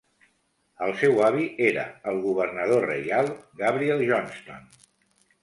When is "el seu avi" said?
0.85-1.45